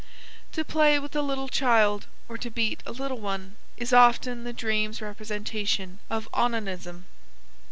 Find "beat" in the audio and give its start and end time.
2.49-2.81